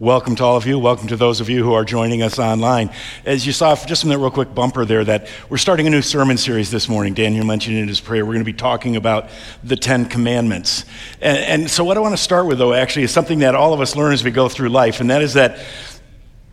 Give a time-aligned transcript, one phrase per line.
[0.00, 0.76] Welcome to all of you.
[0.76, 2.90] Welcome to those of you who are joining us online.
[3.24, 6.02] As you saw just from that real quick bumper there, that we're starting a new
[6.02, 7.14] sermon series this morning.
[7.14, 8.26] Daniel mentioned in his prayer.
[8.26, 9.28] We're going to be talking about
[9.62, 10.84] the Ten Commandments.
[11.20, 13.72] And, and so, what I want to start with, though, actually, is something that all
[13.72, 15.64] of us learn as we go through life, and that is that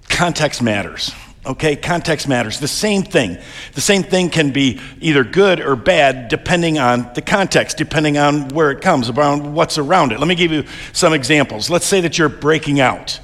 [0.07, 1.11] context matters.
[1.43, 2.59] Okay, context matters.
[2.59, 3.39] The same thing.
[3.73, 8.49] The same thing can be either good or bad depending on the context, depending on
[8.49, 10.19] where it comes, about what's around it.
[10.19, 10.63] Let me give you
[10.93, 11.71] some examples.
[11.71, 13.19] Let's say that you're breaking out.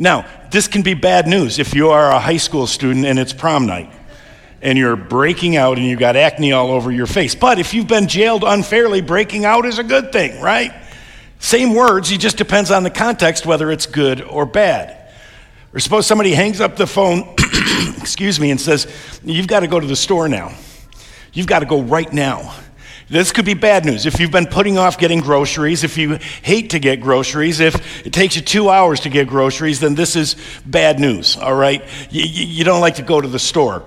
[0.00, 3.34] Now, this can be bad news if you are a high school student and it's
[3.34, 3.92] prom night
[4.62, 7.34] and you're breaking out and you've got acne all over your face.
[7.34, 10.72] But if you've been jailed unfairly, breaking out is a good thing, right?
[11.38, 14.96] Same words, it just depends on the context whether it's good or bad.
[15.74, 17.34] Or suppose somebody hangs up the phone,
[17.98, 18.86] excuse me, and says,
[19.22, 20.54] You've got to go to the store now.
[21.34, 22.54] You've got to go right now.
[23.10, 24.06] This could be bad news.
[24.06, 28.12] If you've been putting off getting groceries, if you hate to get groceries, if it
[28.12, 31.84] takes you two hours to get groceries, then this is bad news, all right?
[32.10, 33.84] You, you don't like to go to the store.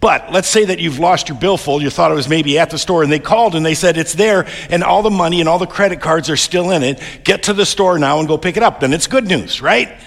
[0.00, 1.82] But let's say that you've lost your billfold.
[1.82, 4.14] You thought it was maybe at the store, and they called and they said it's
[4.14, 7.00] there, and all the money and all the credit cards are still in it.
[7.24, 8.80] Get to the store now and go pick it up.
[8.80, 10.00] Then it's good news, right?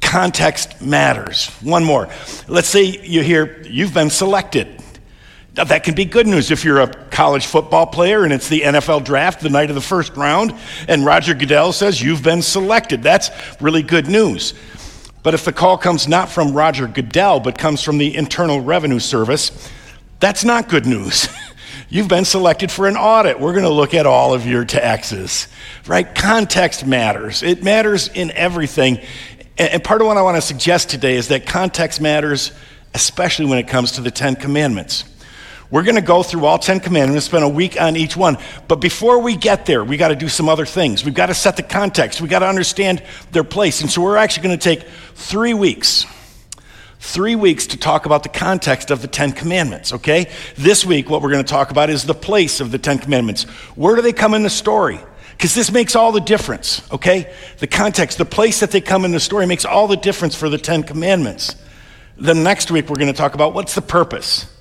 [0.00, 1.48] Context matters.
[1.62, 2.08] One more.
[2.48, 4.82] Let's say you hear you've been selected.
[5.56, 9.04] That can be good news if you're a college football player and it's the NFL
[9.04, 10.54] draft the night of the first round,
[10.86, 13.02] and Roger Goodell says you've been selected.
[13.02, 14.52] That's really good news.
[15.22, 18.98] But if the call comes not from Roger Goodell, but comes from the Internal Revenue
[18.98, 19.70] Service,
[20.20, 21.28] that's not good news.
[21.88, 23.40] You've been selected for an audit.
[23.40, 25.48] We're going to look at all of your taxes,
[25.86, 26.14] right?
[26.14, 27.42] Context matters.
[27.42, 29.00] It matters in everything.
[29.56, 32.52] And part of what I want to suggest today is that context matters,
[32.92, 35.04] especially when it comes to the Ten Commandments.
[35.70, 38.38] We're going to go through all 10 commandments, spend a week on each one.
[38.68, 41.04] But before we get there, we got to do some other things.
[41.04, 42.20] We've got to set the context.
[42.20, 43.80] We've got to understand their place.
[43.80, 46.06] And so we're actually going to take three weeks.
[47.00, 50.30] Three weeks to talk about the context of the Ten Commandments, okay?
[50.56, 53.44] This week, what we're going to talk about is the place of the Ten Commandments.
[53.74, 54.98] Where do they come in the story?
[55.32, 57.32] Because this makes all the difference, okay?
[57.58, 60.48] The context, the place that they come in the story makes all the difference for
[60.48, 61.54] the Ten Commandments.
[62.16, 64.55] Then next week, we're going to talk about what's the purpose?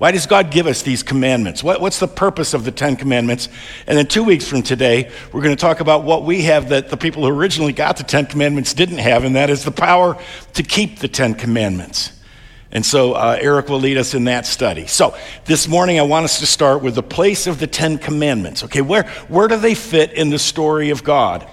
[0.00, 1.62] Why does God give us these commandments?
[1.62, 3.50] What, what's the purpose of the Ten Commandments?
[3.86, 6.88] And then two weeks from today, we're going to talk about what we have that
[6.88, 10.16] the people who originally got the Ten Commandments didn't have, and that is the power
[10.54, 12.18] to keep the Ten Commandments.
[12.72, 14.86] And so uh, Eric will lead us in that study.
[14.86, 18.64] So this morning, I want us to start with the place of the Ten Commandments.
[18.64, 21.46] Okay, where, where do they fit in the story of God?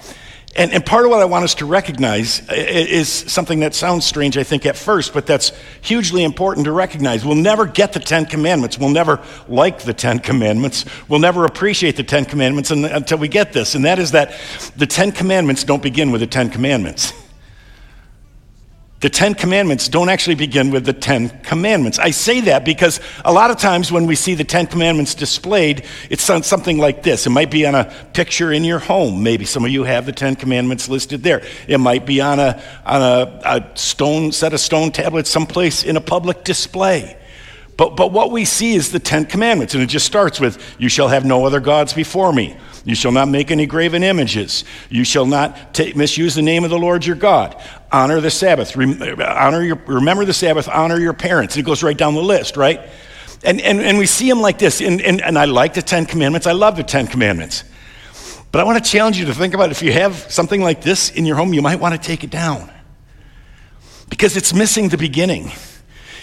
[0.57, 4.07] And, and, part of what I want us to recognize uh, is something that sounds
[4.07, 5.51] strange, I think, at first, but that's
[5.81, 7.23] hugely important to recognize.
[7.23, 8.79] We'll never get the Ten Commandments.
[8.79, 10.85] We'll never like the Ten Commandments.
[11.07, 14.33] We'll never appreciate the Ten Commandments until we get this, and that is that
[14.75, 17.13] the Ten Commandments don't begin with the Ten Commandments.
[18.99, 21.99] The Ten Commandments don't actually begin with the Ten Commandments.
[21.99, 25.85] I say that because a lot of times when we see the Ten Commandments displayed,
[26.09, 27.27] it's something like this.
[27.27, 29.21] It might be on a picture in your home.
[29.21, 31.43] Maybe some of you have the Ten Commandments listed there.
[31.67, 35.95] It might be on a, on a, a stone set of stone tablets someplace in
[35.95, 37.15] a public display.
[37.77, 40.89] But, but what we see is the Ten Commandments, and it just starts with, You
[40.89, 42.57] shall have no other gods before me.
[42.87, 44.63] You shall not make any graven images.
[44.89, 47.61] You shall not misuse the name of the Lord your God.
[47.91, 48.77] Honor the Sabbath.
[48.77, 50.69] Rem- honor your, remember the Sabbath.
[50.69, 51.55] Honor your parents.
[51.55, 52.79] And it goes right down the list, right?
[53.43, 54.79] And, and, and we see them like this.
[54.79, 56.47] And, and, and I like the Ten Commandments.
[56.47, 57.65] I love the Ten Commandments.
[58.53, 61.09] But I want to challenge you to think about if you have something like this
[61.09, 62.71] in your home, you might want to take it down.
[64.09, 65.51] Because it's missing the beginning.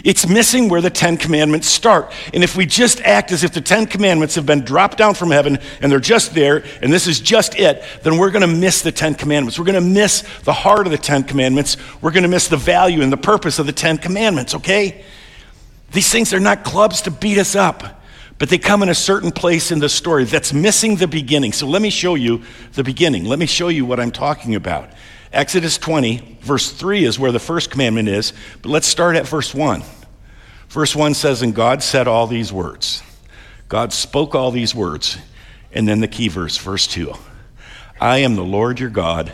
[0.05, 2.13] It's missing where the Ten Commandments start.
[2.35, 5.31] And if we just act as if the Ten Commandments have been dropped down from
[5.31, 8.83] heaven and they're just there and this is just it, then we're going to miss
[8.83, 9.59] the Ten Commandments.
[9.59, 11.79] We're going to miss the heart of the Ten Commandments.
[12.03, 15.03] We're going to miss the value and the purpose of the Ten Commandments, okay?
[15.93, 18.03] These things are not clubs to beat us up,
[18.39, 21.53] but they come in a certain place in the story that's missing the beginning.
[21.53, 22.43] So let me show you
[22.75, 23.25] the beginning.
[23.25, 24.91] Let me show you what I'm talking about.
[25.35, 28.33] Exodus 20, verse 3 is where the first commandment is,
[28.63, 29.83] but let's start at verse 1.
[30.69, 33.03] Verse 1 says, And God said all these words.
[33.69, 35.19] God spoke all these words.
[35.73, 37.13] And then the key verse, verse 2
[38.01, 39.33] I am the Lord your God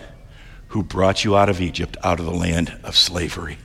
[0.68, 3.58] who brought you out of Egypt, out of the land of slavery.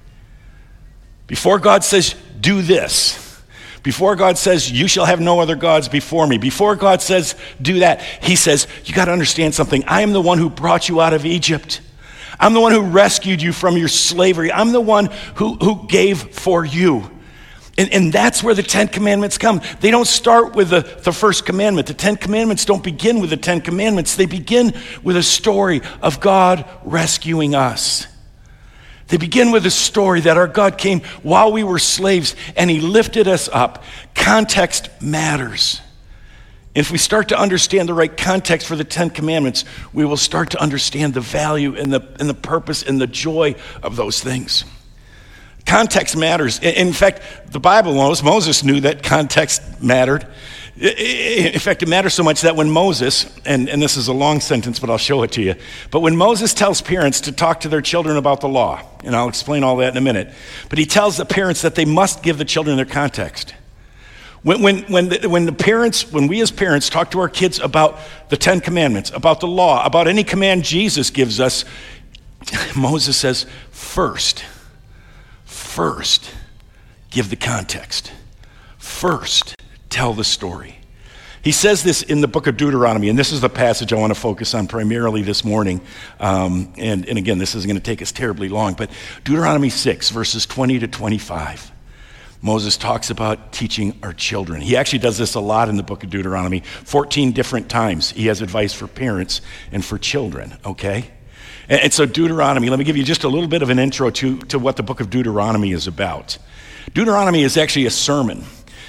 [1.28, 3.42] Before God says, Do this,
[3.84, 7.80] before God says, You shall have no other gods before me, before God says, Do
[7.80, 9.84] that, He says, You got to understand something.
[9.86, 11.82] I am the one who brought you out of Egypt.
[12.40, 14.52] I'm the one who rescued you from your slavery.
[14.52, 17.10] I'm the one who, who gave for you.
[17.78, 19.62] And, and that's where the Ten Commandments come.
[19.82, 21.88] They don't start with the, the first commandment.
[21.88, 24.74] The Ten Commandments don't begin with the Ten Commandments, they begin
[25.04, 28.08] with a story of God rescuing us.
[29.08, 32.82] They begin with a story that our God came while we were slaves and he
[32.82, 33.84] lifted us up.
[34.16, 35.80] Context matters.
[36.75, 39.63] If we start to understand the right context for the Ten Commandments,
[39.94, 43.56] we will start to understand the value and the, and the purpose and the joy
[43.81, 44.66] of those things.
[45.66, 46.60] Context matters.
[46.60, 50.27] In fact, the Bible knows, Moses knew that context mattered.
[50.75, 54.42] In fact, it matters so much that when Moses, and, and this is a long
[54.42, 55.56] sentence, but I'll show it to you,
[55.89, 59.30] but when Moses tells parents to talk to their children about the law, and I'll
[59.30, 60.33] explain all that in a minute,
[60.68, 63.56] but he tells the parents that they must give the children their context.
[64.46, 67.58] When, when, when, the, when the parents, when we as parents talk to our kids
[67.60, 67.98] about
[68.30, 71.66] the Ten Commandments, about the law, about any command Jesus gives us,
[72.78, 74.46] Moses says, first,
[75.46, 76.30] first,
[77.10, 78.12] give the context.
[78.78, 79.56] First,
[79.90, 80.78] tell the story.
[81.42, 84.14] He says this in the book of Deuteronomy, and this is the passage I want
[84.14, 85.82] to focus on primarily this morning.
[86.20, 88.92] Um, and, and again, this isn't going to take us terribly long, but
[89.24, 91.72] Deuteronomy 6, verses 20 to 25.
[92.46, 94.62] Moses talks about teaching our children.
[94.62, 96.60] He actually does this a lot in the book of Deuteronomy.
[96.60, 101.10] 14 different times he has advice for parents and for children, okay?
[101.68, 104.12] And, and, so, Deuteronomy, let me give you just a little bit of an intro
[104.12, 106.38] to, to what the book of Deuteronomy is about.
[106.94, 108.44] Deuteronomy is actually a sermon.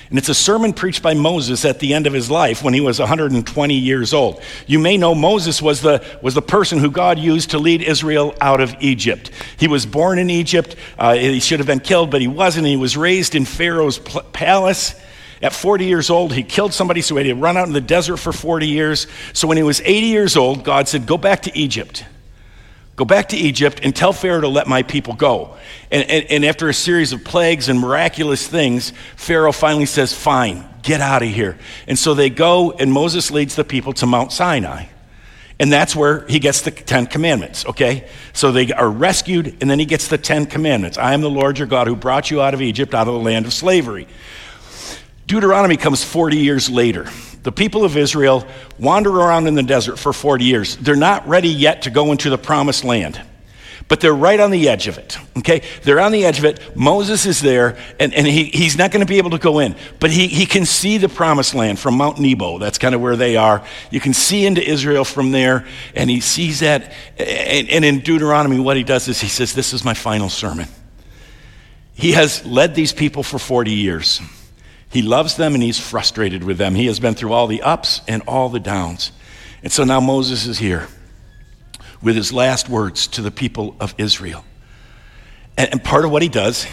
[0.09, 2.81] And it's a sermon preached by Moses at the end of his life when he
[2.81, 4.41] was 120 years old.
[4.67, 8.35] You may know Moses was the, was the person who God used to lead Israel
[8.41, 9.31] out of Egypt.
[9.59, 10.77] He was born in Egypt.
[10.99, 12.67] Uh, he should have been killed, but he wasn't.
[12.67, 14.95] He was raised in Pharaoh's palace.
[15.43, 17.81] At 40 years old, he killed somebody, so he had to run out in the
[17.81, 19.07] desert for 40 years.
[19.33, 22.05] So when he was 80 years old, God said, Go back to Egypt.
[22.97, 25.57] Go back to Egypt and tell Pharaoh to let my people go.
[25.91, 30.67] And, and, and, after a series of plagues and miraculous things, Pharaoh finally says, Fine,
[30.83, 31.59] get out of here.
[31.87, 34.87] And so they go, and Moses leads the people to Mount Sinai.
[35.59, 38.09] And that's where he gets the Ten Commandments, okay?
[38.33, 40.99] So they are rescued, and then he gets the Ten Commandments.
[40.99, 43.21] I am the Lord your God who brought you out of Egypt, out of the
[43.21, 44.07] land of slavery.
[45.27, 47.09] Deuteronomy comes 40 years later.
[47.43, 48.47] The people of Israel
[48.79, 50.77] wander around in the desert for 40 years.
[50.77, 53.21] They're not ready yet to go into the promised land,
[53.89, 55.17] but they're right on the edge of it.
[55.39, 55.63] Okay?
[55.83, 56.77] They're on the edge of it.
[56.77, 59.77] Moses is there, and, and he, he's not going to be able to go in,
[60.01, 62.59] but he, he can see the promised land from Mount Nebo.
[62.59, 63.65] That's kind of where they are.
[63.91, 66.93] You can see into Israel from there, and he sees that.
[67.19, 70.69] And, and in Deuteronomy, what he does is he says, This is my final sermon.
[71.95, 74.21] He has led these people for 40 years.
[74.97, 76.75] He loves them and he's frustrated with them.
[76.75, 79.13] He has been through all the ups and all the downs.
[79.63, 80.89] And so now Moses is here
[82.01, 84.43] with his last words to the people of Israel.
[85.59, 86.67] And, part of what he does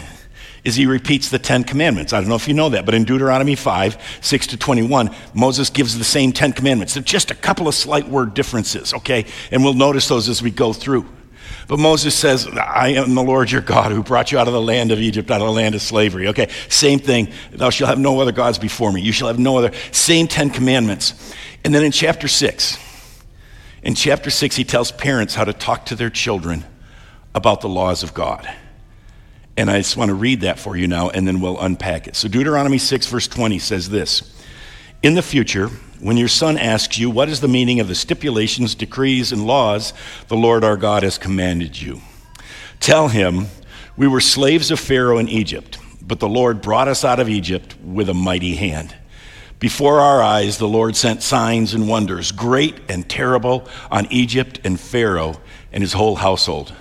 [0.63, 2.13] is he repeats the Ten Commandments.
[2.13, 5.69] I don't know if you know that, but in Deuteronomy 5, 6 to 21, Moses
[5.69, 6.93] gives the same Ten Commandments.
[6.93, 9.25] They're just a couple of slight word differences, okay?
[9.51, 11.05] And we'll notice those as we go through.
[11.67, 14.61] But Moses says, I am the Lord your God who brought you out of the
[14.61, 16.27] land of Egypt, out of the land of slavery.
[16.29, 17.31] Okay, same thing.
[17.51, 19.01] Thou shalt have no other gods before me.
[19.01, 19.71] You shall have no other.
[19.91, 21.33] Same Ten Commandments.
[21.63, 22.77] And then in chapter 6,
[23.83, 26.65] in chapter 6, he tells parents how to talk to their children
[27.35, 28.49] about the laws of God.
[29.55, 32.15] And I just want to read that for you now, and then we'll unpack it.
[32.15, 34.42] So, Deuteronomy 6, verse 20 says this
[35.03, 35.67] In the future,
[35.99, 39.93] when your son asks you, What is the meaning of the stipulations, decrees, and laws
[40.29, 41.99] the Lord our God has commanded you?
[42.79, 43.47] Tell him,
[43.97, 47.75] We were slaves of Pharaoh in Egypt, but the Lord brought us out of Egypt
[47.83, 48.95] with a mighty hand.
[49.59, 54.79] Before our eyes, the Lord sent signs and wonders, great and terrible, on Egypt and
[54.79, 55.41] Pharaoh
[55.73, 56.73] and his whole household.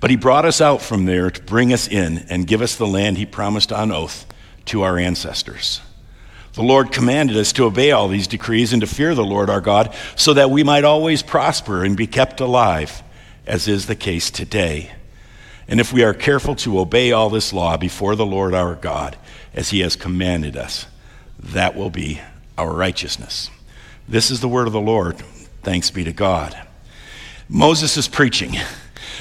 [0.00, 2.86] But he brought us out from there to bring us in and give us the
[2.86, 4.26] land he promised on oath
[4.66, 5.80] to our ancestors.
[6.54, 9.60] The Lord commanded us to obey all these decrees and to fear the Lord our
[9.60, 13.02] God, so that we might always prosper and be kept alive,
[13.46, 14.92] as is the case today.
[15.66, 19.16] And if we are careful to obey all this law before the Lord our God,
[19.52, 20.86] as he has commanded us,
[21.38, 22.20] that will be
[22.56, 23.50] our righteousness.
[24.08, 25.18] This is the word of the Lord.
[25.62, 26.56] Thanks be to God.
[27.48, 28.56] Moses is preaching.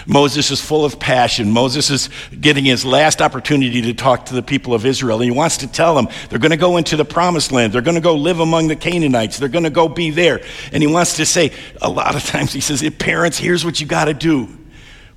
[0.05, 1.51] Moses is full of passion.
[1.51, 2.09] Moses is
[2.39, 5.17] getting his last opportunity to talk to the people of Israel.
[5.17, 7.73] And he wants to tell them they're going to go into the promised land.
[7.73, 9.37] They're going to go live among the Canaanites.
[9.37, 10.41] They're going to go be there.
[10.71, 13.87] And he wants to say, a lot of times, he says, Parents, here's what you
[13.87, 14.47] got to do.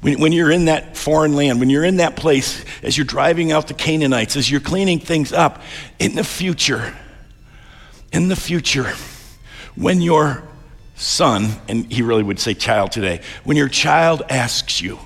[0.01, 3.53] When, when you're in that foreign land, when you're in that place, as you're driving
[3.53, 5.63] out the Canaanites, as you're cleaning things up,
[5.99, 6.95] in the future,
[8.13, 8.93] in the future,
[9.75, 10.43] when you're
[10.97, 14.99] son, and he really would say child today, when your child asks you,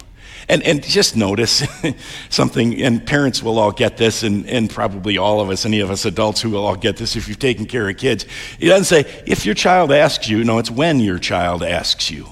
[0.48, 1.62] and, and just notice
[2.30, 5.90] something, and parents will all get this, and, and probably all of us, any of
[5.90, 8.26] us adults who will all get this if you've taken care of kids.
[8.58, 12.26] He doesn't say, if your child asks you, no, it's when your child asks you.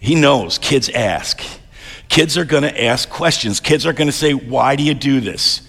[0.00, 1.42] He knows kids ask.
[2.08, 3.60] Kids are going to ask questions.
[3.60, 5.60] Kids are going to say, Why do you do this?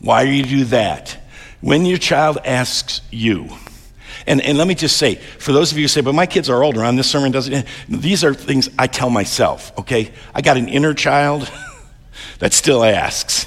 [0.00, 1.18] Why do you do that?
[1.60, 3.50] When your child asks you,
[4.26, 6.48] and, and let me just say, for those of you who say, but my kids
[6.50, 10.12] are older, on this sermon doesn't, these are things I tell myself, okay?
[10.34, 11.50] I got an inner child
[12.38, 13.46] that still asks.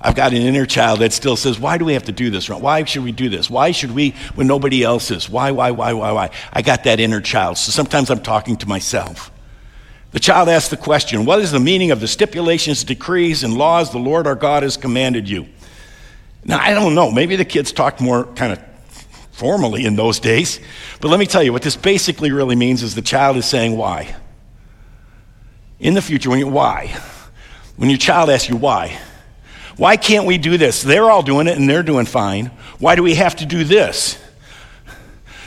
[0.00, 2.48] I've got an inner child that still says, why do we have to do this?
[2.50, 3.48] Why should we do this?
[3.48, 5.30] Why should we when nobody else is?
[5.30, 6.30] Why, why, why, why, why?
[6.52, 7.56] I got that inner child.
[7.56, 9.30] So sometimes I'm talking to myself.
[10.12, 13.90] The child asks the question, What is the meaning of the stipulations, decrees, and laws
[13.90, 15.48] the Lord our God has commanded you?
[16.44, 17.10] Now, I don't know.
[17.10, 18.62] Maybe the kids talked more kind of
[19.34, 20.60] formally in those days.
[21.00, 23.76] But let me tell you, what this basically really means is the child is saying,
[23.76, 24.14] Why?
[25.80, 26.96] In the future, when you, why?
[27.76, 28.98] When your child asks you, Why?
[29.76, 30.82] Why can't we do this?
[30.82, 32.46] They're all doing it and they're doing fine.
[32.78, 34.16] Why do we have to do this?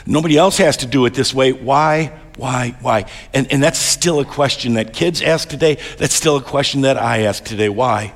[0.04, 1.52] Nobody else has to do it this way.
[1.52, 2.12] Why?
[2.36, 2.76] Why?
[2.82, 3.06] Why?
[3.32, 5.78] And, and that's still a question that kids ask today.
[5.96, 7.70] That's still a question that I ask today.
[7.70, 8.12] Why?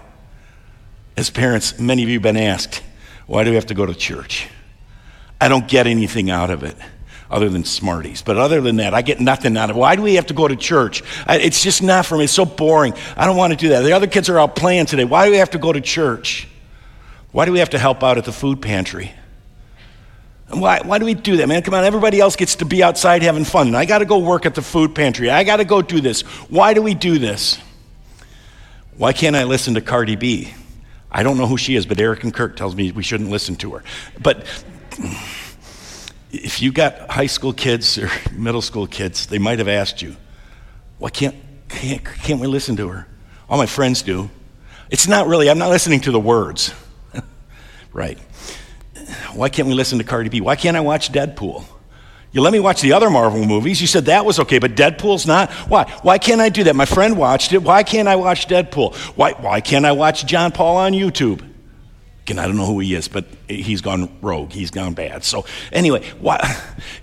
[1.17, 2.83] As parents, many of you have been asked,
[3.27, 4.49] why do we have to go to church?
[5.43, 6.77] I don't get anything out of it
[7.29, 8.23] other than Smarties.
[8.23, 9.79] But other than that, I get nothing out of it.
[9.81, 11.03] Why do we have to go to church?
[11.27, 12.25] I, it's just not for me.
[12.25, 12.95] It's so boring.
[13.17, 13.81] I don't want to do that.
[13.81, 15.05] The other kids are out playing today.
[15.05, 16.47] Why do we have to go to church?
[17.33, 19.11] Why do we have to help out at the food pantry?
[20.49, 21.63] Why, why do we do that, man?
[21.63, 23.75] Come on, everybody else gets to be outside having fun.
[23.75, 25.29] I got to go work at the food pantry.
[25.29, 26.21] I got to go do this.
[26.51, 27.59] Why do we do this?
[28.97, 30.55] Why can't I listen to Cardi B?
[31.11, 33.57] I don't know who she is, but Eric and Kirk tells me we shouldn't listen
[33.57, 33.83] to her.
[34.23, 34.47] But
[36.31, 40.17] if you got high school kids or middle school kids, they might have asked you,
[40.99, 41.37] why can't,
[41.69, 43.07] can't, can't we listen to her?
[43.49, 44.31] All my friends do.
[44.91, 46.73] It's not really, I'm not listening to the words.
[47.93, 48.19] right.
[49.35, 50.41] Why can't we listen to Cardi B?
[50.41, 51.65] Why can't I watch Deadpool?
[52.33, 53.81] You let me watch the other Marvel movies.
[53.81, 55.51] You said that was okay, but Deadpool's not?
[55.69, 55.85] Why?
[56.03, 56.75] Why can't I do that?
[56.75, 57.63] My friend watched it.
[57.63, 58.95] Why can't I watch Deadpool?
[59.17, 61.47] Why, why can't I watch John Paul on YouTube?
[62.23, 64.53] Again, I don't know who he is, but he's gone rogue.
[64.53, 65.25] He's gone bad.
[65.25, 66.57] So, anyway, why,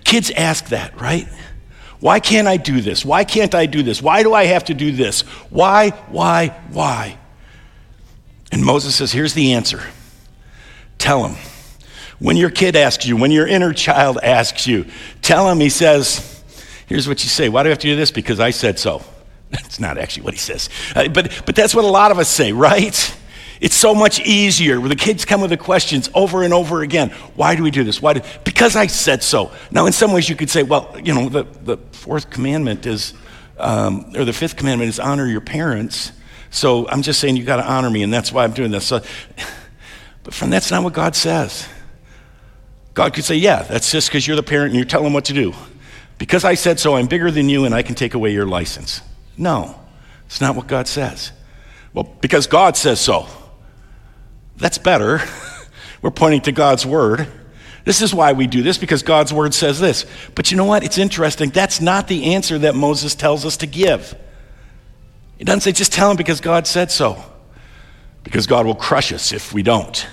[0.05, 1.27] kids ask that, right?
[1.99, 3.03] Why can't I do this?
[3.03, 4.01] Why can't I do this?
[4.01, 5.21] Why do I have to do this?
[5.49, 7.17] Why, why, why?
[8.51, 9.81] And Moses says, here's the answer
[10.97, 11.37] tell him.
[12.19, 14.85] When your kid asks you, when your inner child asks you,
[15.21, 16.43] tell him, he says,
[16.87, 17.47] here's what you say.
[17.47, 18.11] Why do I have to do this?
[18.11, 19.01] Because I said so.
[19.51, 20.69] That's not actually what he says.
[20.95, 23.17] Uh, but, but that's what a lot of us say, right?
[23.59, 24.79] It's so much easier.
[24.79, 27.09] When the kids come with the questions over and over again.
[27.35, 28.01] Why do we do this?
[28.01, 29.51] Why do, because I said so.
[29.69, 33.13] Now, in some ways, you could say, well, you know, the, the fourth commandment is,
[33.57, 36.13] um, or the fifth commandment is honor your parents.
[36.51, 38.85] So I'm just saying you got to honor me, and that's why I'm doing this.
[38.85, 39.01] So,
[40.23, 41.67] but friend, that's not what God says.
[42.93, 45.25] God could say, Yeah, that's just because you're the parent and you're telling them what
[45.25, 45.53] to do.
[46.17, 49.01] Because I said so, I'm bigger than you and I can take away your license.
[49.37, 49.79] No,
[50.25, 51.31] it's not what God says.
[51.93, 53.27] Well, because God says so.
[54.59, 55.21] That's better.
[56.01, 57.27] We're pointing to God's word.
[57.85, 60.05] This is why we do this, because God's word says this.
[60.35, 60.83] But you know what?
[60.83, 61.49] It's interesting.
[61.49, 64.15] That's not the answer that Moses tells us to give.
[65.37, 67.23] He doesn't say, just tell him because God said so,
[68.23, 70.05] because God will crush us if we don't.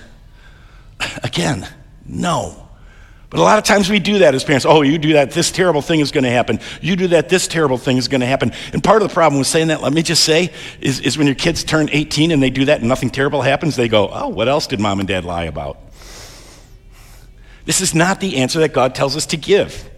[1.22, 1.68] Again,
[2.06, 2.65] no.
[3.28, 4.64] But a lot of times we do that as parents.
[4.64, 6.61] Oh, you do that, this terrible thing is going to happen.
[6.80, 8.52] You do that, this terrible thing is going to happen.
[8.73, 11.26] And part of the problem with saying that, let me just say, is, is when
[11.26, 14.28] your kids turn 18 and they do that and nothing terrible happens, they go, oh,
[14.28, 15.78] what else did mom and dad lie about?
[17.64, 19.90] This is not the answer that God tells us to give.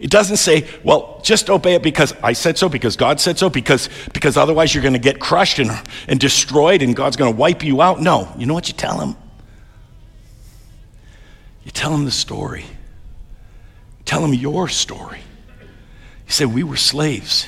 [0.00, 3.48] It doesn't say, well, just obey it because I said so, because God said so,
[3.48, 5.70] because, because otherwise you're going to get crushed and,
[6.08, 8.00] and destroyed and God's going to wipe you out.
[8.00, 8.32] No.
[8.36, 9.16] You know what you tell them?
[11.68, 12.64] You tell them the story.
[14.06, 15.20] Tell them your story.
[16.26, 17.46] You say, We were slaves.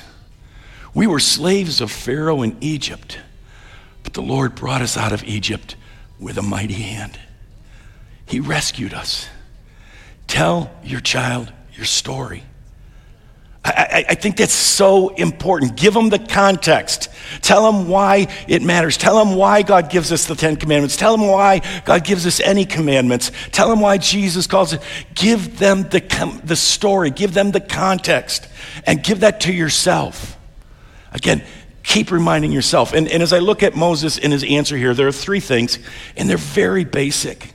[0.92, 3.18] We were slaves of Pharaoh in Egypt,
[4.02, 5.74] but the Lord brought us out of Egypt
[6.18, 7.18] with a mighty hand.
[8.26, 9.26] He rescued us.
[10.26, 12.42] Tell your child your story.
[13.62, 15.76] I, I, think that's so important.
[15.76, 17.11] Give them the context.
[17.43, 18.97] Tell them why it matters.
[18.97, 20.97] Tell them why God gives us the Ten Commandments.
[20.97, 23.31] Tell them why God gives us any commandments.
[23.52, 24.81] Tell them why Jesus calls it.
[25.14, 27.11] Give them the, the story.
[27.11, 28.49] Give them the context.
[28.87, 30.38] And give that to yourself.
[31.12, 31.43] Again,
[31.83, 32.95] keep reminding yourself.
[32.95, 35.79] And, and as I look at Moses and his answer here, there are three things,
[36.17, 37.52] and they're very basic.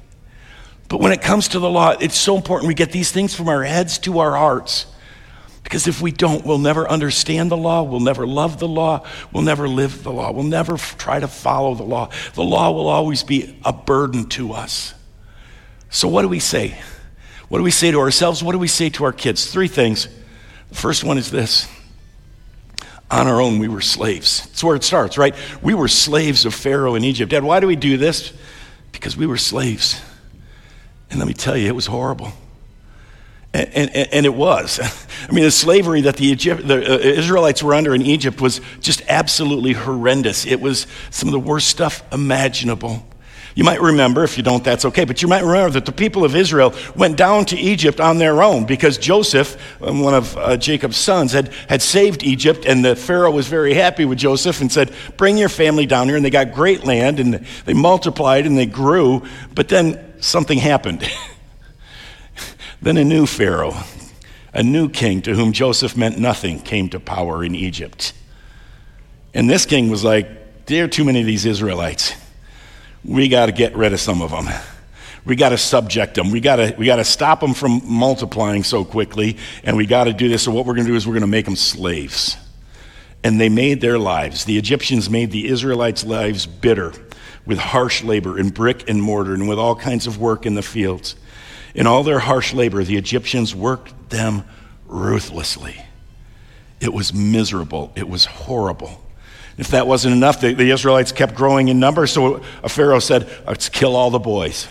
[0.87, 3.49] But when it comes to the law, it's so important we get these things from
[3.49, 4.85] our heads to our hearts.
[5.65, 9.03] Because if we don't, we'll never understand the law, we'll never love the law,
[9.33, 12.11] we'll never live the law, we'll never f- try to follow the law.
[12.35, 14.93] The law will always be a burden to us.
[15.89, 16.77] So, what do we say?
[17.49, 18.43] What do we say to ourselves?
[18.43, 19.51] What do we say to our kids?
[19.51, 20.07] Three things.
[20.69, 21.67] The first one is this
[23.09, 24.45] On our own, we were slaves.
[24.45, 25.33] That's where it starts, right?
[25.63, 27.31] We were slaves of Pharaoh in Egypt.
[27.31, 28.33] Dad, why do we do this?
[28.91, 29.99] Because we were slaves.
[31.09, 32.33] And let me tell you, it was horrible.
[33.55, 34.79] And, and, and, it was.
[35.29, 38.59] I mean, the slavery that the, Egypt, the uh, Israelites were under in Egypt was
[38.81, 40.45] just absolutely horrendous.
[40.45, 43.05] It was some of the worst stuff imaginable.
[43.55, 46.25] You might remember, if you don't, that's okay, but you might remember that the people
[46.25, 50.57] of Israel went down to Egypt on their own because Joseph, um, one of uh,
[50.57, 54.69] Jacob's sons, had, had saved Egypt, and the Pharaoh was very happy with Joseph and
[54.69, 56.17] said, Bring your family down here.
[56.17, 61.09] And they got great land, and they multiplied and they grew, but then something happened.
[62.85, 63.75] then a new Pharaoh,
[64.53, 68.13] a new king to whom Joseph meant nothing, came to power in Egypt.
[69.33, 72.15] And this king was like, There are too many of these Israelites
[73.07, 74.47] we got to get rid of some of them.
[75.25, 76.31] We got to subject them.
[76.31, 80.05] We got to we got to stop them from multiplying so quickly, and we got
[80.05, 80.43] to do this.
[80.43, 82.37] So what we're going to do is we're going to make them slaves.
[83.23, 84.45] And they made their lives.
[84.45, 86.93] The Egyptians made the Israelites' lives bitter
[87.43, 90.61] with harsh labor in brick and mortar and with all kinds of work in the
[90.61, 91.15] fields.
[91.75, 94.43] In all their harsh labor, the Egyptians worked them
[94.87, 95.79] ruthlessly.
[96.79, 97.91] It was miserable.
[97.95, 99.01] It was horrible.
[99.57, 103.69] If that wasn't enough, the, the Israelites kept growing in number, so Pharaoh said, Let's
[103.69, 104.67] kill all the boys.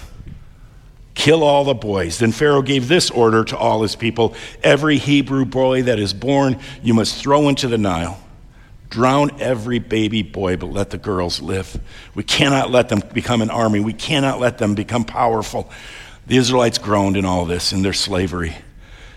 [1.14, 2.18] Kill all the boys.
[2.18, 6.58] Then Pharaoh gave this order to all his people Every Hebrew boy that is born,
[6.82, 8.18] you must throw into the Nile.
[8.90, 11.80] Drown every baby boy, but let the girls live.
[12.14, 13.80] We cannot let them become an army.
[13.80, 15.70] We cannot let them become powerful.
[16.26, 18.56] The Israelites groaned in all this, in their slavery.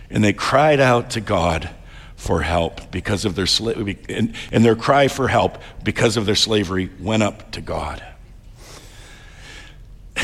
[0.10, 1.70] And they cried out to God
[2.16, 6.36] for help because of their slavery, and, and their cry for help because of their
[6.36, 8.04] slavery went up to God.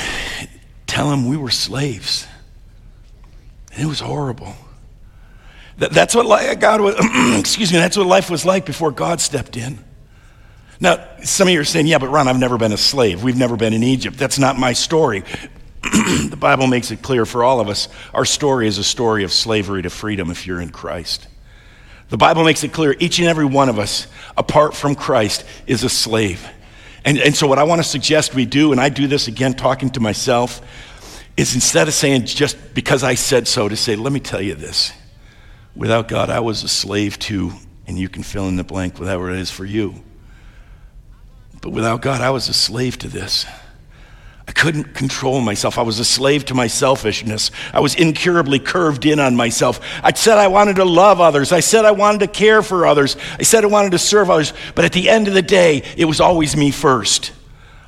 [0.87, 2.27] Tell him we were slaves.
[3.73, 4.55] And it was horrible.
[5.77, 6.95] That, that's what God was,
[7.39, 9.83] excuse me, that's what life was like before God stepped in.
[10.79, 13.23] Now, some of you are saying, yeah, but Ron, I've never been a slave.
[13.23, 14.17] We've never been in Egypt.
[14.17, 15.23] That's not my story.
[16.29, 19.33] the Bible makes it clear for all of us our story is a story of
[19.33, 21.27] slavery to freedom if you're in Christ.
[22.09, 25.83] The Bible makes it clear each and every one of us, apart from Christ, is
[25.83, 26.47] a slave.
[27.03, 29.55] And, and so, what I want to suggest we do, and I do this again
[29.55, 30.61] talking to myself,
[31.35, 34.55] is instead of saying just because I said so, to say, let me tell you
[34.55, 34.93] this.
[35.75, 37.51] Without God, I was a slave too,
[37.87, 39.95] and you can fill in the blank whatever it is for you.
[41.61, 43.45] But without God, I was a slave to this.
[44.47, 45.77] I couldn't control myself.
[45.77, 47.51] I was a slave to my selfishness.
[47.73, 49.79] I was incurably curved in on myself.
[50.03, 51.51] I said I wanted to love others.
[51.51, 53.15] I said I wanted to care for others.
[53.39, 54.53] I said I wanted to serve others.
[54.75, 57.31] But at the end of the day, it was always me first.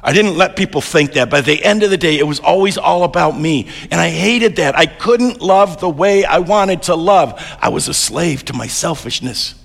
[0.01, 2.39] I didn't let people think that, but at the end of the day, it was
[2.39, 3.67] always all about me.
[3.89, 4.77] And I hated that.
[4.77, 7.41] I couldn't love the way I wanted to love.
[7.59, 9.55] I was a slave to my selfishness.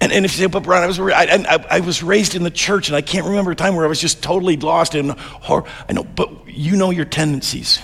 [0.00, 2.42] And, and if you say, but Brian, I was, I, I, I, was raised in
[2.42, 5.10] the church and I can't remember a time where I was just totally lost in
[5.10, 5.64] horror.
[5.88, 7.80] I know, but you know your tendencies.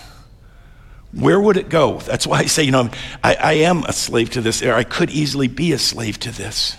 [1.12, 1.98] Where would it go?
[2.00, 2.90] That's why I say, you know,
[3.22, 6.30] I, I am a slave to this, or I could easily be a slave to
[6.30, 6.76] this.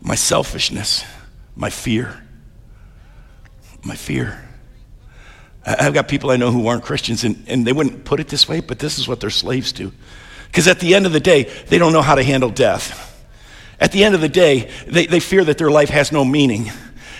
[0.00, 1.04] My selfishness,
[1.56, 2.22] my fear,
[3.84, 4.44] my fear.
[5.64, 8.48] I've got people I know who aren't Christians, and, and they wouldn't put it this
[8.48, 9.92] way, but this is what they're slaves to.
[10.46, 13.09] Because at the end of the day, they don't know how to handle death.
[13.80, 16.70] At the end of the day, they, they fear that their life has no meaning.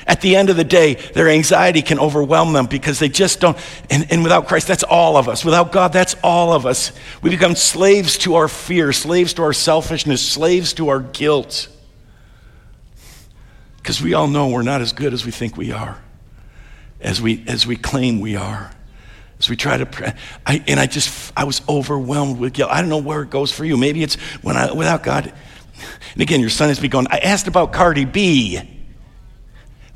[0.06, 3.56] At the end of the day, their anxiety can overwhelm them because they just don't.
[3.88, 5.44] And, and without Christ, that's all of us.
[5.44, 6.92] Without God, that's all of us.
[7.22, 11.68] We become slaves to our fear, slaves to our selfishness, slaves to our guilt.
[13.76, 15.98] Because we all know we're not as good as we think we are,
[17.00, 18.70] as we, as we claim we are.
[19.38, 20.12] As we try to, pray,
[20.44, 22.70] I, and I just, I was overwhelmed with guilt.
[22.70, 23.78] I don't know where it goes for you.
[23.78, 25.32] Maybe it's when I, without God,
[26.12, 28.60] and again, your son has been going, I asked about Cardi B.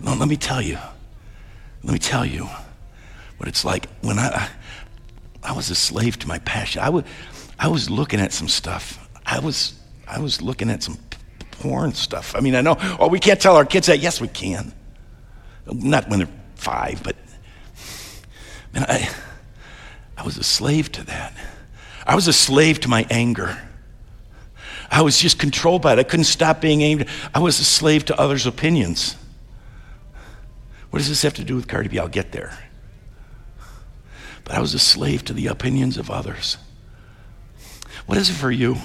[0.00, 0.78] Let me tell you.
[1.82, 2.48] Let me tell you
[3.36, 4.48] what it's like when I,
[5.42, 6.82] I was a slave to my passion.
[6.82, 7.04] I, would,
[7.58, 9.08] I was looking at some stuff.
[9.26, 10.98] I was, I was looking at some
[11.50, 12.34] porn stuff.
[12.36, 13.98] I mean, I know, oh, we can't tell our kids that.
[13.98, 14.72] Yes, we can.
[15.66, 17.16] Not when they're five, but
[18.72, 19.08] man, I,
[20.16, 21.34] I was a slave to that.
[22.06, 23.58] I was a slave to my anger.
[24.94, 25.98] I was just controlled by it.
[25.98, 27.06] I couldn't stop being aimed.
[27.34, 29.16] I was a slave to others' opinions.
[30.90, 31.98] What does this have to do with Cardi B?
[31.98, 32.56] I'll get there.
[34.44, 36.58] But I was a slave to the opinions of others.
[38.06, 38.76] What is it for you?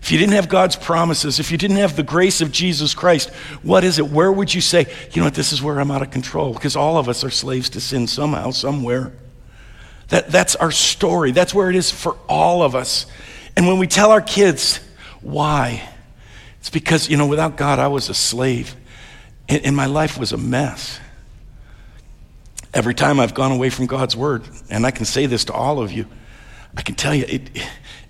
[0.00, 3.28] If you didn't have God's promises, if you didn't have the grace of Jesus Christ,
[3.62, 4.08] what is it?
[4.08, 6.54] Where would you say, you know what, this is where I'm out of control?
[6.54, 9.12] Because all of us are slaves to sin somehow, somewhere.
[10.08, 11.32] That, that's our story.
[11.32, 13.04] That's where it is for all of us.
[13.58, 14.80] And when we tell our kids,
[15.22, 15.88] why?
[16.60, 18.76] It's because, you know, without God, I was a slave,
[19.48, 21.00] and, and my life was a mess.
[22.74, 25.80] Every time I've gone away from God's word, and I can say this to all
[25.80, 26.06] of you,
[26.76, 27.50] I can tell you it,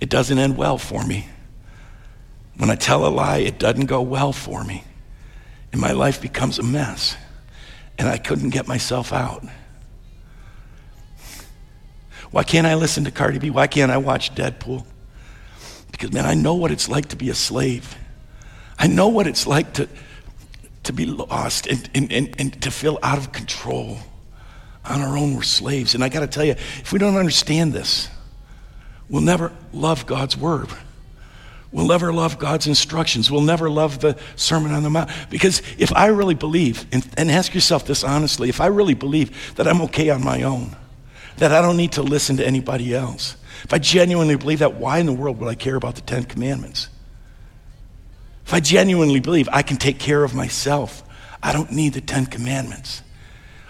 [0.00, 1.28] it doesn't end well for me.
[2.56, 4.84] When I tell a lie, it doesn't go well for me.
[5.72, 7.16] And my life becomes a mess.
[7.98, 9.44] And I couldn't get myself out.
[12.30, 13.50] Why can't I listen to Cardi B?
[13.50, 14.84] Why can't I watch Deadpool?
[16.02, 17.96] Because, man, I know what it's like to be a slave.
[18.76, 19.88] I know what it's like to,
[20.82, 23.98] to be lost and, and, and, and to feel out of control.
[24.84, 25.94] On our own, we're slaves.
[25.94, 28.08] And I got to tell you, if we don't understand this,
[29.08, 30.70] we'll never love God's word.
[31.70, 33.30] We'll never love God's instructions.
[33.30, 35.08] We'll never love the Sermon on the Mount.
[35.30, 39.54] Because if I really believe, and, and, ask yourself this honestly, if I really believe
[39.54, 40.74] that I'm okay on my own,
[41.36, 44.98] that I don't need to listen to anybody else, if I genuinely believe that, why
[44.98, 46.88] in the world would I care about the Ten Commandments?
[48.46, 51.02] If I genuinely believe I can take care of myself,
[51.42, 53.02] I don't need the Ten Commandments.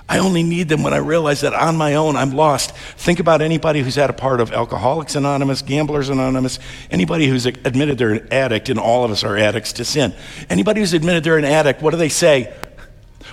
[0.08, 2.76] I only need them when I realize that on my own I'm lost.
[2.76, 6.58] Think about anybody who's had a part of Alcoholics Anonymous, Gamblers Anonymous,
[6.90, 10.12] anybody who's admitted they're an addict, and all of us are addicts to sin.
[10.50, 12.52] Anybody who's admitted they're an addict, what do they say?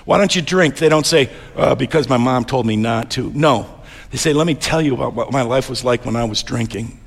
[0.04, 0.76] Why don't you drink?
[0.76, 3.30] They don't say, uh, because my mom told me not to.
[3.34, 3.79] No.
[4.10, 6.42] They say, let me tell you about what my life was like when I was
[6.42, 6.98] drinking.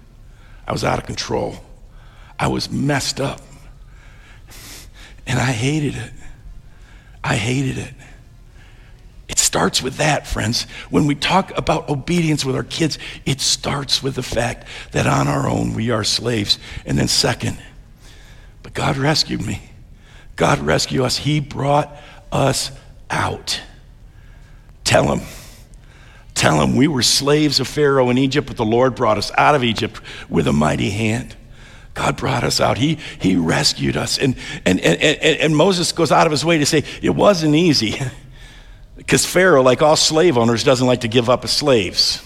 [0.65, 1.57] I was out of control.
[2.39, 3.41] I was messed up.
[5.27, 6.11] And I hated it.
[7.23, 7.93] I hated it.
[9.29, 10.63] It starts with that, friends.
[10.89, 15.27] When we talk about obedience with our kids, it starts with the fact that on
[15.27, 16.59] our own we are slaves.
[16.85, 17.57] And then, second,
[18.61, 19.61] but God rescued me.
[20.35, 21.17] God rescued us.
[21.17, 21.95] He brought
[22.31, 22.71] us
[23.09, 23.61] out.
[24.83, 25.25] Tell him.
[26.43, 29.55] Tell him we were slaves of Pharaoh in Egypt, but the Lord brought us out
[29.55, 31.37] of Egypt with a mighty hand.
[31.93, 32.77] God brought us out.
[32.77, 34.17] He, he rescued us.
[34.17, 37.55] And, and, and, and, and Moses goes out of his way to say, it wasn't
[37.55, 37.97] easy.
[38.97, 42.21] Because Pharaoh, like all slave owners, doesn't like to give up his slaves.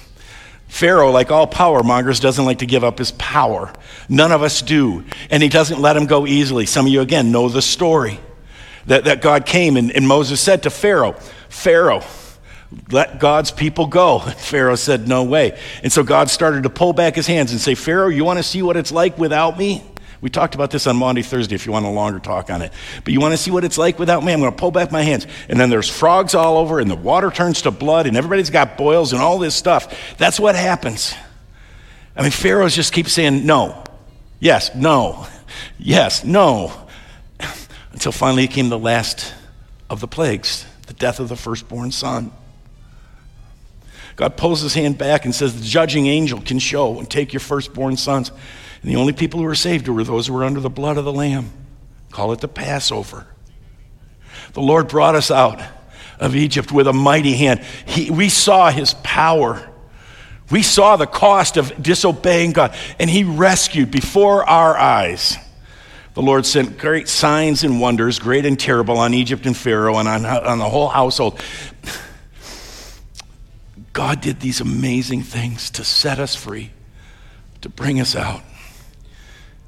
[0.67, 3.71] Pharaoh, like all power mongers, doesn't like to give up his power.
[4.09, 5.05] None of us do.
[5.29, 6.65] And he doesn't let him go easily.
[6.65, 8.19] Some of you, again, know the story
[8.87, 11.13] that, that God came and, and Moses said to Pharaoh,
[11.49, 12.03] Pharaoh,
[12.91, 14.19] let God's people go.
[14.37, 15.59] Pharaoh said, No way.
[15.83, 18.43] And so God started to pull back his hands and say, Pharaoh, you want to
[18.43, 19.83] see what it's like without me?
[20.19, 22.73] We talked about this on Monday, Thursday, if you want a longer talk on it.
[23.03, 24.33] But you want to see what it's like without me?
[24.33, 25.27] I'm going to pull back my hands.
[25.47, 28.77] And then there's frogs all over, and the water turns to blood, and everybody's got
[28.77, 30.17] boils and all this stuff.
[30.17, 31.13] That's what happens.
[32.15, 33.83] I mean, Pharaohs just keep saying no,
[34.39, 35.27] yes, no,
[35.77, 36.73] yes, no,
[37.91, 39.35] until finally it came the last
[39.87, 42.31] of the plagues, the death of the firstborn son.
[44.17, 47.39] God pulls his hand back and says, The judging angel can show and take your
[47.39, 48.31] firstborn sons.
[48.81, 51.05] And the only people who were saved were those who were under the blood of
[51.05, 51.51] the Lamb.
[52.11, 53.27] Call it the Passover.
[54.53, 55.61] The Lord brought us out
[56.19, 57.61] of Egypt with a mighty hand.
[57.85, 59.69] He, we saw his power.
[60.49, 65.37] We saw the cost of disobeying God, and he rescued before our eyes.
[66.15, 70.07] The Lord sent great signs and wonders, great and terrible, on Egypt and Pharaoh and
[70.07, 71.39] on, on the whole household.
[73.97, 76.69] God did these amazing things to set us free,
[77.61, 78.43] to bring us out.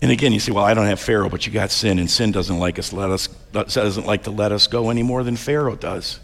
[0.03, 2.31] And again, you say, well, I don't have Pharaoh, but you got sin, and sin
[2.31, 5.75] doesn't like us, let us doesn't like to let us go any more than Pharaoh
[5.75, 6.19] does.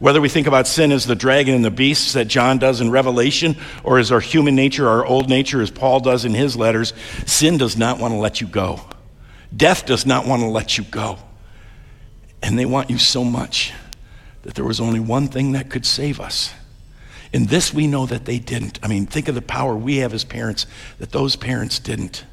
[0.00, 2.90] Whether we think about sin as the dragon and the beasts that John does in
[2.90, 6.92] Revelation, or as our human nature, our old nature, as Paul does in his letters,
[7.24, 8.80] sin does not want to let you go.
[9.56, 11.20] Death does not want to let you go.
[12.42, 13.72] And they want you so much
[14.42, 16.52] that there was only one thing that could save us.
[17.32, 18.78] And this we know that they didn't.
[18.82, 20.66] I mean, think of the power we have as parents
[20.98, 22.24] that those parents didn't.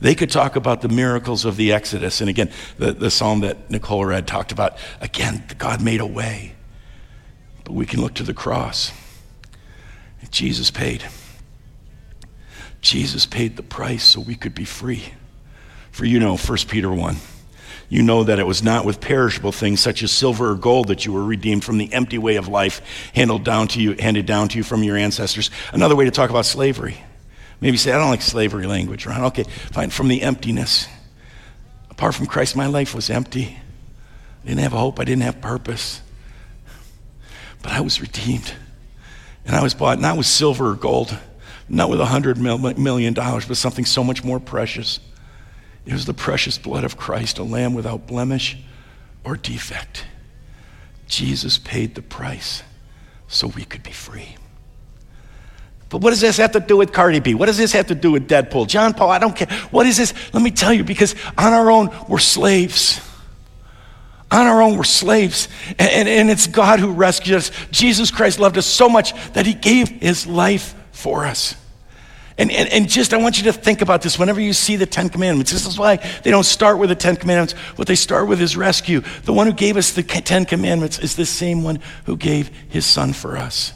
[0.00, 2.20] They could talk about the miracles of the Exodus.
[2.20, 6.54] And again, the, the psalm that Nicole read talked about, again, God made a way.
[7.64, 8.92] But we can look to the cross.
[10.30, 11.04] Jesus paid.
[12.80, 15.12] Jesus paid the price so we could be free.
[15.90, 17.16] For you know, 1 Peter 1,
[17.88, 21.06] you know that it was not with perishable things such as silver or gold that
[21.06, 24.48] you were redeemed from the empty way of life handed down to you, handed down
[24.48, 25.50] to you from your ancestors.
[25.72, 26.96] Another way to talk about slavery.
[27.60, 29.20] Maybe say, I don't like slavery language, right?
[29.26, 29.90] Okay, fine.
[29.90, 30.88] From the emptiness.
[31.90, 33.56] Apart from Christ, my life was empty.
[34.42, 35.00] I didn't have hope.
[35.00, 36.02] I didn't have purpose.
[37.62, 38.52] But I was redeemed.
[39.46, 41.16] And I was bought not with silver or gold,
[41.68, 45.00] not with a hundred million dollars, but something so much more precious.
[45.86, 48.58] It was the precious blood of Christ, a lamb without blemish
[49.24, 50.04] or defect.
[51.06, 52.62] Jesus paid the price
[53.28, 54.36] so we could be free.
[55.88, 57.34] But what does this have to do with Cardi B?
[57.34, 58.66] What does this have to do with Deadpool?
[58.66, 59.48] John Paul, I don't care.
[59.70, 60.12] What is this?
[60.34, 63.00] Let me tell you, because on our own, we're slaves.
[64.32, 65.48] On our own, we're slaves.
[65.78, 67.52] And, and, and it's God who rescued us.
[67.70, 71.54] Jesus Christ loved us so much that he gave his life for us.
[72.38, 74.84] And, and, and just, I want you to think about this whenever you see the
[74.84, 75.52] Ten Commandments.
[75.52, 77.54] This is why they don't start with the Ten Commandments.
[77.76, 79.00] What they start with is rescue.
[79.24, 82.84] The one who gave us the Ten Commandments is the same one who gave his
[82.84, 83.72] son for us.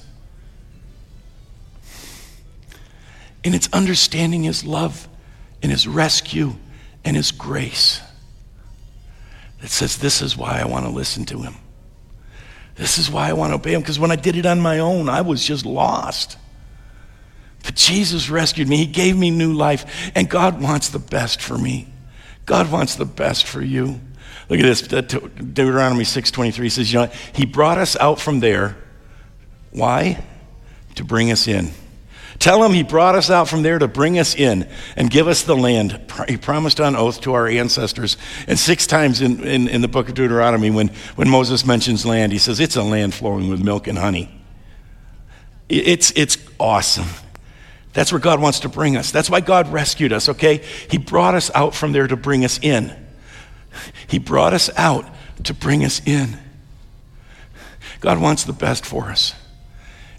[3.43, 5.09] And it's understanding his love
[5.63, 6.55] and his rescue
[7.03, 8.03] and his grace
[9.63, 11.55] that says, This is why I want to listen to him.
[12.77, 13.81] This is why I want to obey him.
[13.81, 16.37] Because when I did it on my own, I was just lost.
[17.81, 18.77] Jesus rescued me.
[18.77, 20.13] He gave me new life.
[20.15, 21.89] And God wants the best for me.
[22.45, 24.01] God wants the best for you.
[24.49, 24.83] Look at this.
[24.83, 28.77] Deuteronomy 6.23 says, you know, he brought us out from there.
[29.71, 30.23] Why?
[30.97, 31.71] To bring us in.
[32.39, 35.43] Tell him he brought us out from there to bring us in and give us
[35.43, 36.01] the land.
[36.27, 38.17] He promised on oath to our ancestors.
[38.47, 42.33] And six times in, in, in, the book of Deuteronomy, when, when Moses mentions land,
[42.33, 44.35] he says, It's a land flowing with milk and honey.
[45.69, 47.09] It's, it's awesome.
[47.93, 49.11] That's where God wants to bring us.
[49.11, 50.63] That's why God rescued us, okay?
[50.89, 52.95] He brought us out from there to bring us in.
[54.07, 55.07] He brought us out
[55.45, 56.39] to bring us in.
[58.01, 59.35] God wants the best for us.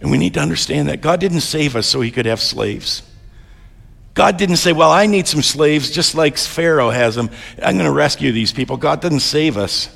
[0.01, 1.01] And we need to understand that.
[1.01, 3.03] God didn't save us so he could have slaves.
[4.13, 7.29] God didn't say, Well, I need some slaves just like Pharaoh has them.
[7.61, 8.77] I'm going to rescue these people.
[8.77, 9.95] God doesn't save us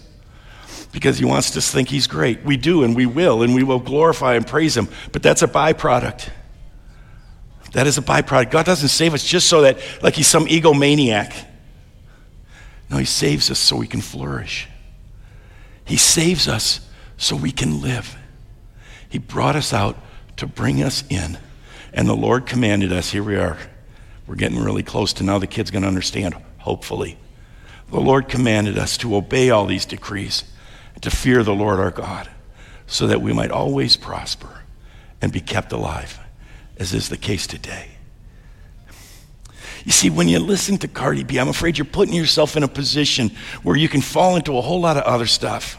[0.91, 2.43] because he wants us to think he's great.
[2.43, 4.87] We do, and we will, and we will glorify and praise him.
[5.11, 6.29] But that's a byproduct.
[7.75, 8.51] That is a byproduct.
[8.51, 11.35] God doesn't save us just so that, like, he's some egomaniac.
[12.89, 14.69] No, he saves us so we can flourish.
[15.83, 16.79] He saves us
[17.17, 18.15] so we can live.
[19.09, 19.97] He brought us out
[20.37, 21.37] to bring us in.
[21.91, 23.57] And the Lord commanded us, here we are.
[24.25, 27.17] We're getting really close to now the kid's going to understand, hopefully.
[27.91, 30.45] The Lord commanded us to obey all these decrees,
[31.01, 32.29] to fear the Lord our God,
[32.87, 34.61] so that we might always prosper
[35.21, 36.21] and be kept alive,
[36.77, 37.89] as is the case today.
[39.85, 42.67] You see, when you listen to Cardi B, I'm afraid you're putting yourself in a
[42.67, 45.77] position where you can fall into a whole lot of other stuff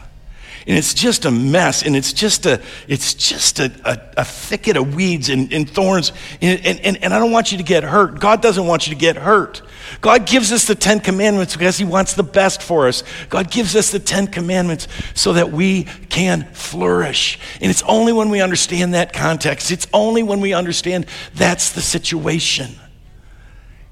[0.67, 4.75] and it's just a mess and it's just a it's just a, a, a thicket
[4.75, 6.11] of weeds and, and thorns.
[6.41, 8.19] And, and, and i don't want you to get hurt.
[8.19, 9.61] God doesn't want you to get hurt.
[10.01, 13.03] God gives us the ten commandments because he wants the best for us.
[13.29, 17.39] God gives us the ten commandments so that we can flourish.
[17.61, 21.81] And it's only when we understand that context it's only when we understand that's the
[21.81, 22.75] situation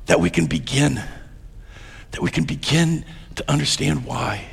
[0.07, 1.01] that we can begin
[2.11, 4.45] that we can begin to understand why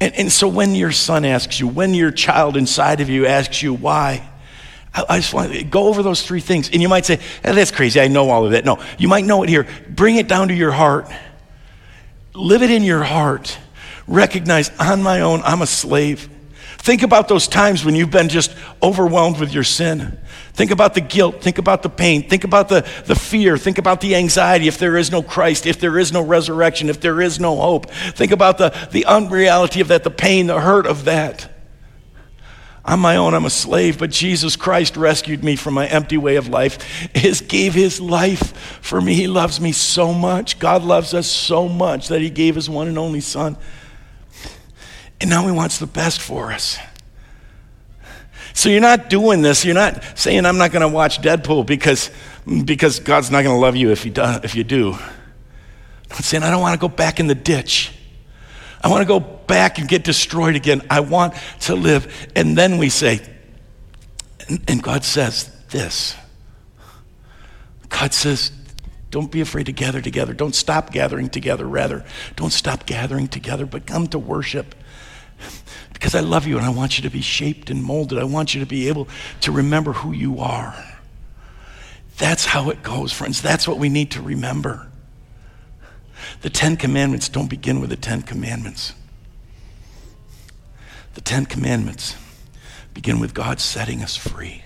[0.00, 3.62] and, and so when your son asks you, when your child inside of you asks
[3.62, 4.28] you why,
[4.94, 6.70] I, I just want to go over those three things.
[6.70, 8.00] And you might say, hey, that's crazy.
[8.00, 8.64] I know all of that.
[8.64, 9.66] No, you might know it here.
[9.88, 11.10] Bring it down to your heart.
[12.34, 13.58] Live it in your heart.
[14.06, 16.28] Recognize on my own, I'm a slave.
[16.78, 20.18] Think about those times when you've been just overwhelmed with your sin.
[20.56, 21.42] Think about the guilt.
[21.42, 22.26] Think about the pain.
[22.26, 23.58] Think about the, the fear.
[23.58, 26.98] Think about the anxiety if there is no Christ, if there is no resurrection, if
[26.98, 27.90] there is no hope.
[27.90, 31.52] Think about the, the unreality of that, the pain, the hurt of that.
[32.86, 36.36] On my own, I'm a slave, but Jesus Christ rescued me from my empty way
[36.36, 37.10] of life.
[37.14, 39.12] He gave his life for me.
[39.12, 40.58] He loves me so much.
[40.58, 43.58] God loves us so much that he gave his one and only son.
[45.20, 46.78] And now he wants the best for us.
[48.56, 49.66] So you're not doing this.
[49.66, 52.10] You're not saying, I'm not going to watch Deadpool because,
[52.64, 54.94] because God's not going to love you if you, do, if you do.
[56.10, 57.92] I'm saying, I don't want to go back in the ditch.
[58.82, 60.80] I want to go back and get destroyed again.
[60.88, 62.30] I want to live.
[62.34, 63.20] And then we say,
[64.48, 66.16] and, and God says this
[67.90, 68.52] God says,
[69.10, 70.32] don't be afraid to gather together.
[70.32, 72.06] Don't stop gathering together, rather.
[72.36, 74.74] Don't stop gathering together, but come to worship
[75.96, 78.18] because I love you and I want you to be shaped and molded.
[78.18, 79.08] I want you to be able
[79.40, 80.76] to remember who you are.
[82.18, 83.40] That's how it goes, friends.
[83.40, 84.90] That's what we need to remember.
[86.42, 88.92] The Ten Commandments don't begin with the Ten Commandments.
[91.14, 92.14] The Ten Commandments
[92.92, 94.64] begin with God setting us free.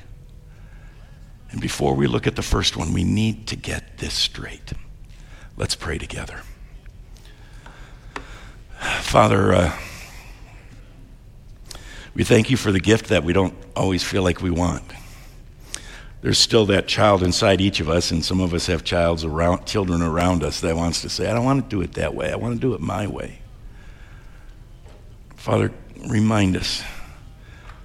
[1.52, 4.72] And before we look at the first one, we need to get this straight.
[5.56, 6.42] Let's pray together.
[8.80, 9.78] Father, uh,
[12.14, 14.82] we thank you for the gift that we don't always feel like we want.
[16.22, 20.02] There's still that child inside each of us, and some of us have around, children
[20.02, 22.30] around us that wants to say, I don't want to do it that way.
[22.30, 23.38] I want to do it my way.
[25.36, 25.72] Father,
[26.06, 26.82] remind us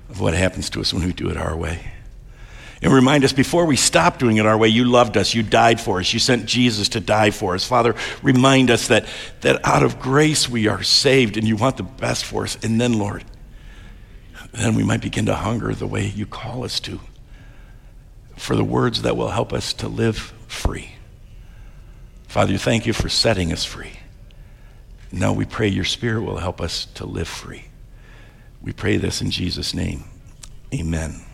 [0.09, 1.91] of what happens to us when we do it our way.
[2.81, 5.79] And remind us before we stop doing it our way, you loved us, you died
[5.79, 7.63] for us, you sent Jesus to die for us.
[7.63, 9.07] Father, remind us that,
[9.41, 12.57] that out of grace we are saved and you want the best for us.
[12.63, 13.23] And then, Lord,
[14.61, 16.99] then we might begin to hunger the way you call us to
[18.37, 20.91] for the words that will help us to live free.
[22.27, 23.93] Father, thank you for setting us free.
[25.11, 27.65] Now we pray your Spirit will help us to live free.
[28.61, 30.03] We pray this in Jesus' name.
[30.73, 31.24] Amen.